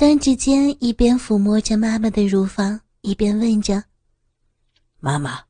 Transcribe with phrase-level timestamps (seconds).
[0.00, 3.84] 张志坚一边抚摸着妈妈的乳房，一边问着
[4.98, 5.44] ：“妈妈，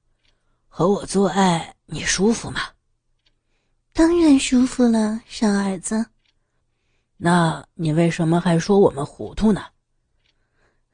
[0.66, 2.60] 和我做爱你舒服吗
[3.94, 6.04] ？”“当然舒服了，傻儿子。
[7.16, 9.62] ”“那你为什么还说我们糊涂呢？”“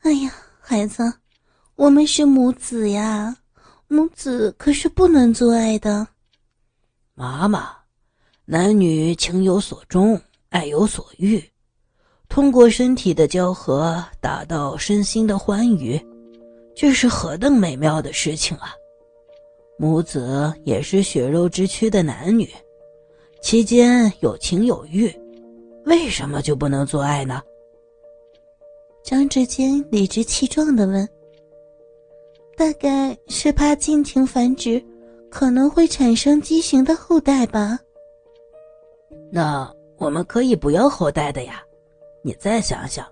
[0.04, 0.30] 哎呀，
[0.60, 1.20] 孩子，
[1.76, 3.38] 我们是母子呀，
[3.88, 6.06] 母子可是不能做爱的。
[7.16, 7.74] ”“妈妈，
[8.44, 10.20] 男女情有所钟，
[10.50, 11.42] 爱有所欲。”
[12.28, 16.00] 通过身体的交合达到身心的欢愉，
[16.74, 18.74] 这是何等美妙的事情啊！
[19.78, 22.50] 母子也是血肉之躯的男女，
[23.40, 25.10] 其间有情有欲，
[25.84, 27.42] 为什么就不能做爱呢？
[29.02, 31.08] 张志坚理直气壮地问
[32.56, 34.82] ：“大概是怕尽情繁殖，
[35.30, 37.78] 可能会产生畸形的后代吧？”
[39.30, 41.62] 那我们可以不要后代的呀。
[42.26, 43.06] 你再想想，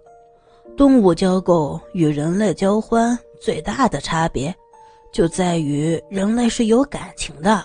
[0.76, 4.52] 动物交媾与人类交欢最大的差别，
[5.12, 7.64] 就在于人类是有感情的，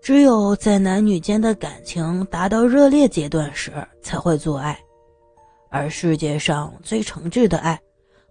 [0.00, 4.78] 只有在男女间的感情达到热烈阶段时才会做爱，
[5.68, 7.76] 而世界上最诚挚的爱，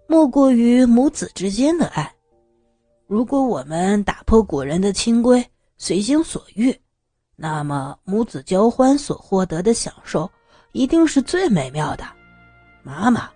[0.06, 2.10] 莫过于母子之间的爱。
[3.06, 6.74] 如果我们打破古人的清规，随心所欲，
[7.36, 10.26] 那么母子交欢所获得的享受。
[10.76, 12.04] 一定是最美妙的，
[12.82, 13.30] 妈妈。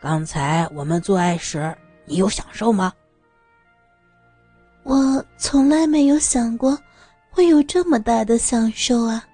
[0.00, 2.92] 刚才我们做爱时，你有享受吗？
[4.84, 6.78] 我从来没有想过
[7.28, 9.26] 会有这么大的享受啊！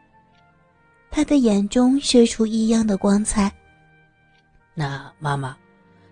[1.10, 3.52] 他的眼中射出异样的光彩。
[4.72, 5.54] 那妈妈，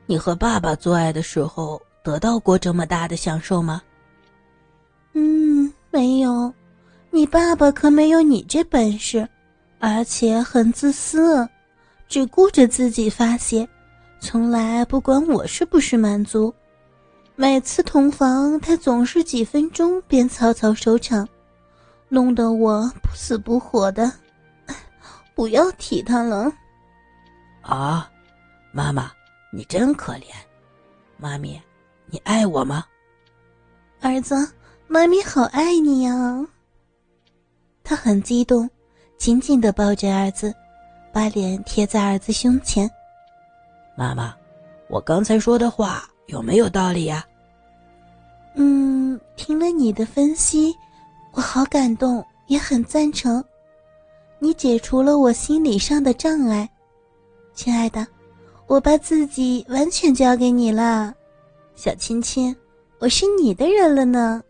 [0.05, 3.81] 你和爸爸做爱的时候得到过这么大的享受吗？
[5.15, 6.53] 嗯，没有。
[7.11, 9.27] 你爸爸可没有你这本事。
[9.81, 11.49] 而且很自私，
[12.07, 13.67] 只顾着自己发泄，
[14.21, 16.55] 从来不管我是不是满足。
[17.35, 21.27] 每次同房，他总是几分钟便草草收场，
[22.11, 24.13] 弄得我不死不活的。
[25.35, 26.53] 不要提他了。
[27.63, 28.11] 啊，
[28.73, 29.11] 妈妈，
[29.51, 30.27] 你真可怜。
[31.17, 31.59] 妈咪，
[32.05, 32.85] 你爱我吗？
[34.03, 34.35] 儿子，
[34.87, 36.47] 妈咪好爱你呀。
[37.83, 38.69] 他很激动。
[39.21, 40.55] 紧紧的抱着儿子，
[41.13, 42.91] 把脸贴在儿子胸前。
[43.95, 44.35] 妈妈，
[44.89, 47.23] 我刚才说的话有没有道理呀？
[48.55, 50.75] 嗯，听了你的分析，
[51.33, 53.45] 我好感动，也很赞成。
[54.39, 56.67] 你解除了我心理上的障碍，
[57.53, 58.07] 亲爱的，
[58.67, 61.13] 我把自己完全交给你了，
[61.75, 62.57] 小亲亲，
[62.99, 64.43] 我是你的人了呢。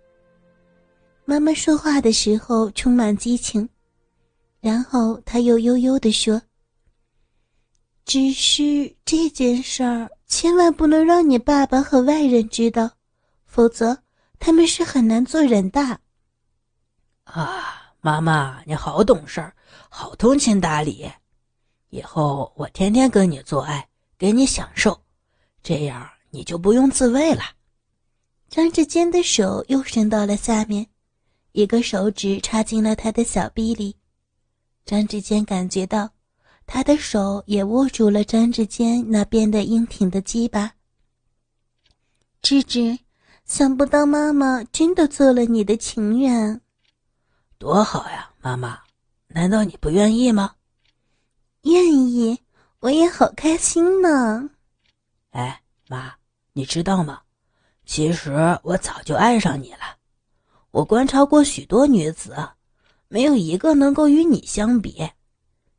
[1.24, 3.68] 妈妈说话的时候充满激情。
[4.60, 6.42] 然后他又悠悠地说
[8.04, 12.90] ：“只是这件事儿千万不能让你爸爸和外人知道，
[13.46, 14.02] 否则
[14.38, 16.00] 他们是很难做人的。”
[17.24, 19.54] 啊，妈妈，你好懂事儿，
[19.88, 21.10] 好通情达理。
[21.88, 23.88] 以后我天天跟你做爱，
[24.18, 25.00] 给你享受，
[25.62, 27.42] 这样你就不用自慰了。
[28.48, 30.86] 张志坚的手又伸到了下面，
[31.52, 33.96] 一个手指插进了他的小臂里。
[34.90, 36.10] 张志坚感觉到，
[36.66, 40.72] 他的手也握住了张志坚那边的硬挺的鸡巴。
[42.42, 42.98] 芝芝，
[43.44, 46.60] 想不到妈妈真的做了你的情人，
[47.56, 48.32] 多好呀！
[48.40, 48.80] 妈妈，
[49.28, 50.56] 难道你不愿意吗？
[51.62, 52.36] 愿意，
[52.80, 54.50] 我也好开心呢。
[55.30, 56.14] 哎，妈，
[56.52, 57.20] 你知道吗？
[57.86, 59.98] 其实我早就爱上你了。
[60.72, 62.34] 我观察过许多女子。
[63.12, 65.10] 没有一个能够与你相比，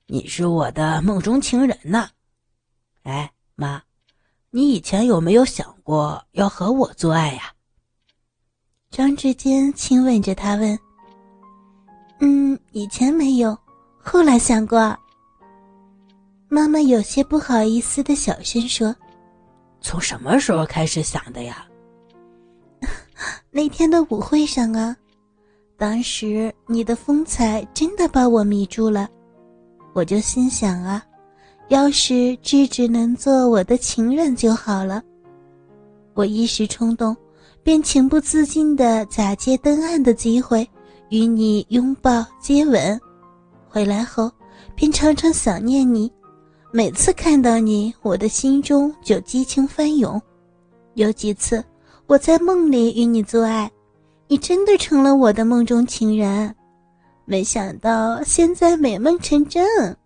[0.05, 2.09] 你是我的梦中情人呢。
[3.03, 3.81] 哎，妈，
[4.49, 7.53] 你以前有没有想过要和我做爱呀？
[8.89, 10.77] 张志坚亲吻着她问
[12.19, 13.57] ：“嗯，以前没有，
[13.97, 14.93] 后来想过。”
[16.49, 18.93] 妈妈有些不好意思的小声说
[19.79, 21.65] ：“从什么时候开始想的呀？”
[23.51, 24.97] 那天的舞会上啊。
[25.81, 29.09] 当时你的风采真的把我迷住了，
[29.93, 31.03] 我就心想啊，
[31.69, 35.01] 要是芝芝能做我的情人就好了。
[36.13, 37.17] 我一时冲动，
[37.63, 40.69] 便情不自禁地假借登岸的机会
[41.09, 43.01] 与你拥抱接吻。
[43.67, 44.31] 回来后，
[44.75, 46.13] 便常常想念你，
[46.71, 50.21] 每次看到你，我的心中就激情翻涌。
[50.93, 51.65] 有几次，
[52.05, 53.67] 我在梦里与你做爱。
[54.31, 56.55] 你真的成了我的梦中情人，
[57.25, 59.97] 没想到现在美梦成真。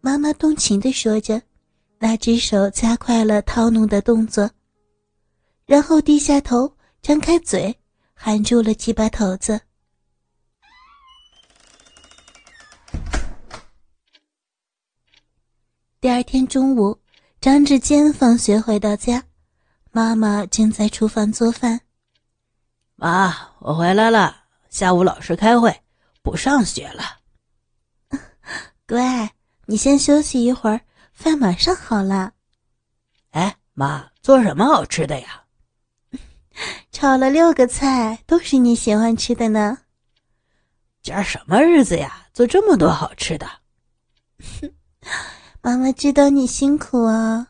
[0.00, 1.42] 妈妈动情的说着，
[1.98, 4.48] 那只手加快了掏弄的动作，
[5.66, 6.72] 然后低下头，
[7.02, 7.76] 张开嘴，
[8.14, 9.60] 含住了鸡巴头子。
[16.00, 16.96] 第二天中午，
[17.40, 19.24] 张志坚放学回到家，
[19.90, 21.80] 妈妈正在厨房做饭。
[23.00, 24.36] 妈，我回来了。
[24.70, 25.82] 下午老师开会，
[26.20, 27.04] 不上学了。
[28.88, 29.32] 乖，
[29.66, 30.80] 你先休息一会儿，
[31.12, 32.32] 饭马上好了。
[33.30, 35.44] 哎，妈，做什么好吃的呀？
[36.90, 39.78] 炒了六个菜，都是你喜欢吃的呢。
[41.00, 42.26] 今儿什么日子呀？
[42.34, 43.48] 做这么多好吃的？
[45.62, 47.46] 妈妈知道你辛苦啊，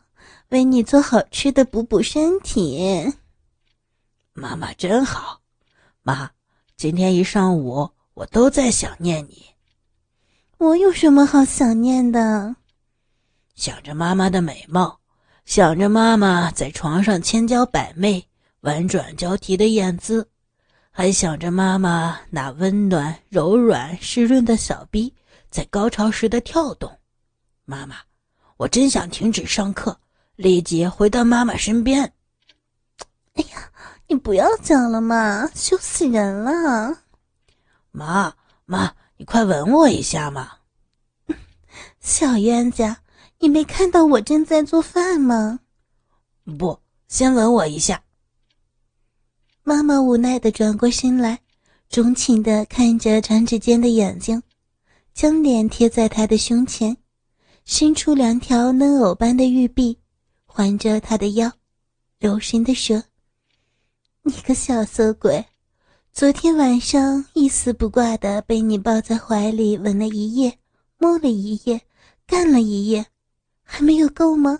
[0.49, 3.11] 为你做好吃的补补身体。
[4.33, 5.38] 妈妈真好，
[6.01, 6.31] 妈，
[6.77, 9.45] 今天一上午我都在想念你。
[10.57, 12.55] 我有什么好想念的？
[13.55, 14.99] 想着妈妈的美貌，
[15.45, 18.25] 想着妈妈在床上千娇百媚、
[18.61, 20.29] 婉转交替的艳姿，
[20.89, 25.13] 还想着妈妈那温暖、柔软、湿润的小臂
[25.49, 26.97] 在高潮时的跳动。
[27.65, 27.97] 妈妈，
[28.57, 29.99] 我真想停止上课，
[30.35, 32.01] 立即回到妈妈身边。
[33.35, 33.68] 哎呀，
[34.09, 37.03] 你不要讲了嘛，羞死人了！
[37.91, 38.33] 妈
[38.65, 40.53] 妈，你快吻我一下嘛！
[42.01, 43.01] 小冤家，
[43.37, 45.59] 你没看到我正在做饭吗？
[46.57, 48.01] 不，先吻我一下。
[49.61, 51.41] 妈妈无奈的转过身来，
[51.87, 54.41] 钟情的看着长指尖的眼睛，
[55.13, 56.97] 将脸贴在他的胸前。
[57.63, 59.99] 伸出两条嫩藕般的玉臂，
[60.47, 61.51] 环着他的腰，
[62.17, 63.03] 柔声的说
[64.29, 65.43] ：“你个小色鬼，
[66.13, 70.55] 昨天晚上一丝不挂的被你抱在怀里吻了一夜，
[70.99, 71.81] 摸了一夜，
[72.27, 73.07] 干了一夜，
[73.63, 74.59] 还没有够吗？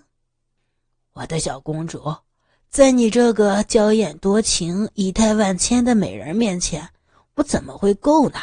[1.14, 2.02] 我的小公主，
[2.72, 6.90] 在你这个娇艳多情、仪态万千的美人面前，
[7.36, 8.40] 我怎么会够呢？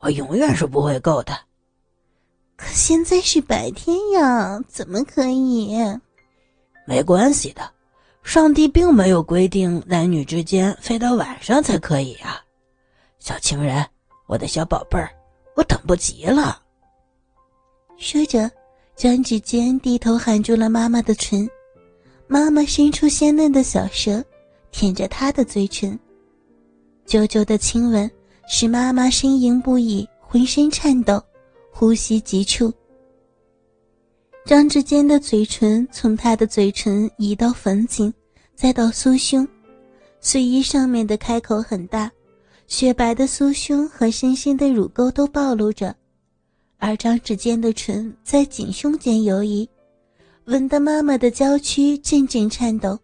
[0.00, 1.38] 我永远是不会够的。”
[2.58, 5.78] 可现在是白天呀，怎么可以？
[6.84, 7.70] 没关系的，
[8.28, 12.38] 上帝并没有规定男女之间非到晚上才可以呀。
[13.18, 13.82] 小情人，
[14.26, 15.08] 我的小宝贝儿，
[15.56, 16.60] 我等不及了。
[17.96, 18.50] 说着，
[18.94, 21.48] 张指尖低头含住了妈妈的唇，
[22.26, 24.22] 妈妈伸出鲜嫩的小舌，
[24.72, 25.98] 舔着她的嘴唇，
[27.06, 28.10] 久久的亲吻
[28.46, 31.18] 使妈妈呻吟不已，浑身颤抖。
[31.70, 32.70] 呼吸急促，
[34.44, 38.12] 张志坚的嘴唇从他的嘴唇移到粉颈，
[38.60, 39.46] 再到酥胸，
[40.20, 42.10] 睡衣上面的开口很大，
[42.66, 45.94] 雪白的酥胸和深深的乳沟都暴露着，
[46.76, 49.68] 而张志坚的唇在颈胸间游移，
[50.46, 52.98] 吻得妈妈的娇躯阵阵颤抖，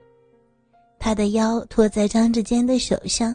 [0.98, 3.32] 她的腰托在张志坚的手上，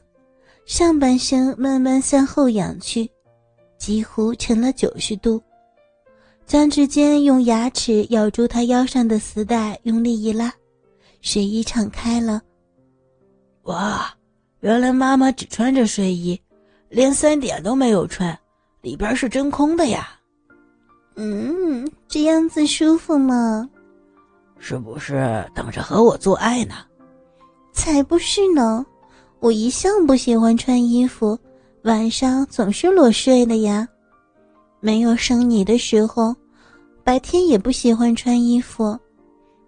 [0.65, 3.09] 上半身慢慢向后仰去。
[3.77, 5.41] 几乎成了九十度，
[6.45, 10.53] 张志坚用牙齿咬住他腰上的丝带，用力一拉，
[11.21, 12.41] 睡衣敞开了。
[13.63, 14.13] 哇，
[14.61, 16.39] 原来妈妈只穿着睡衣，
[16.89, 18.37] 连三点都没有穿，
[18.81, 20.09] 里边是真空的呀。
[21.15, 23.69] 嗯，这样子舒服吗？
[24.57, 26.75] 是不是等着和我做爱呢？
[27.73, 28.85] 才不是呢，
[29.39, 31.37] 我一向不喜欢穿衣服。
[31.83, 33.87] 晚上总是裸睡的呀，
[34.81, 36.35] 没有生你的时候，
[37.05, 38.97] 白天也不喜欢穿衣服。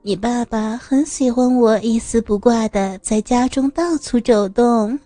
[0.03, 4.99] 你爸爸很喜欢我一丝不挂的在家中到处走动，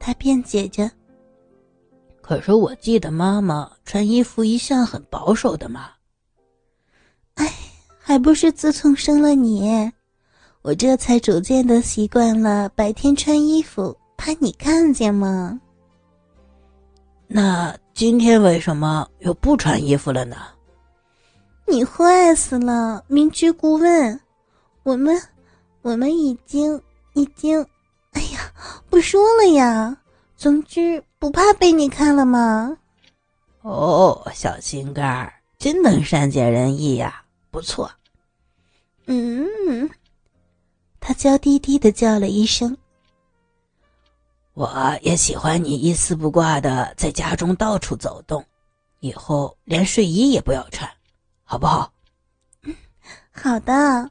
[0.00, 0.90] 他辩解着。
[2.20, 5.90] 可是我记得妈妈穿衣服一向很保守的嘛。
[7.34, 7.48] 哎，
[7.96, 9.92] 还不是自从生了你，
[10.62, 15.60] 我这才逐渐的习惯了白天穿衣服，怕你看见吗？
[17.28, 20.36] 那今天为什么又不穿衣服了呢？
[21.66, 24.20] 你坏死了，明知故问。
[24.82, 25.20] 我们，
[25.82, 26.80] 我们已经，
[27.14, 27.60] 已经，
[28.12, 28.52] 哎呀，
[28.90, 29.96] 不说了呀。
[30.36, 32.76] 总之，不怕被你看了吗？
[33.62, 37.90] 哦，小心肝儿，真能善解人意呀，不错。
[39.06, 39.88] 嗯，
[41.00, 42.76] 他娇滴滴的叫了一声。
[44.52, 48.44] 我也喜欢你一丝不挂的在家中到处走动，
[49.00, 50.88] 以后连睡衣也不要穿，
[51.44, 51.92] 好不好？
[53.30, 54.10] 好的。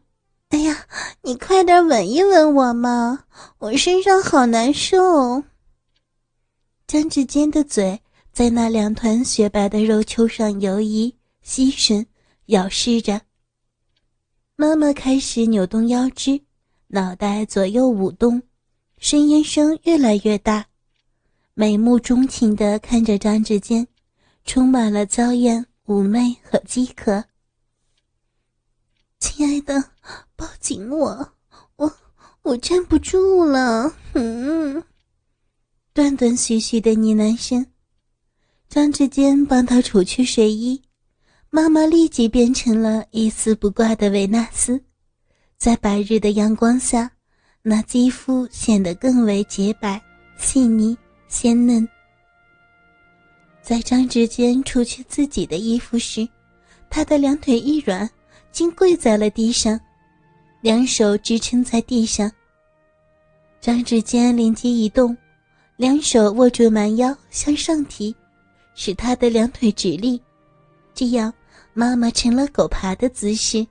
[0.49, 0.85] 哎呀，
[1.23, 3.25] 你快点吻一吻我嘛，
[3.57, 5.43] 我身上好难受。
[6.85, 7.99] 张志坚的嘴
[8.31, 12.05] 在那两团雪白的肉丘上游移、吸吮、
[12.47, 13.21] 咬噬着。
[14.55, 16.39] 妈妈开始扭动腰肢，
[16.89, 18.43] 脑袋左右舞动，
[19.01, 20.67] 呻吟声越来越大，
[21.55, 23.87] 眉目钟情地看着张志坚，
[24.45, 27.25] 充满了娇艳、妩媚和饥渴。
[29.19, 29.91] 亲爱的，
[30.35, 31.33] 抱紧我，
[31.75, 31.93] 我
[32.43, 33.93] 我站不住了。
[34.13, 34.83] 嗯，
[35.93, 37.65] 断断续续的呢喃声。
[38.69, 40.81] 张志坚帮他除去睡衣，
[41.49, 44.83] 妈妈立即变成了一丝不挂的维纳斯，
[45.57, 47.11] 在白日的阳光下，
[47.61, 50.01] 那肌肤显得更为洁白、
[50.37, 50.97] 细腻、
[51.27, 51.87] 鲜嫩。
[53.63, 56.27] 在张志坚除去自己的衣服时，
[56.89, 58.07] 他的两腿一软，
[58.51, 59.79] 竟跪在了地上，
[60.61, 62.29] 两手支撑在地上。
[63.61, 65.15] 张志坚灵机一动，
[65.77, 68.13] 两手握住蛮腰向上提。
[68.75, 70.19] 使他的两腿直立，
[70.95, 71.31] 这样
[71.75, 73.63] 妈妈成了狗爬的姿势。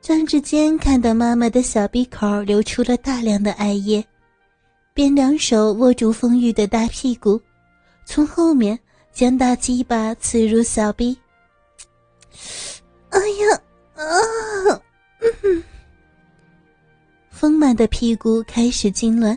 [0.00, 4.02] 张志坚看到妈妈的小鼻口流出了大量的艾叶，
[4.94, 7.38] 便两手握住丰腴的大屁股，
[8.06, 8.78] 从后面
[9.12, 11.18] 将大鸡巴刺入小臂。
[13.10, 13.60] 哎呀
[13.96, 14.80] 啊！
[17.30, 19.36] 丰满的屁股开始痉挛，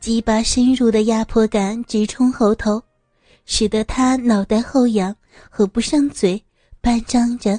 [0.00, 2.82] 鸡巴深入的压迫感直冲喉头。
[3.46, 5.14] 使得他脑袋后仰，
[5.50, 6.42] 合不上嘴，
[6.80, 7.58] 半张着，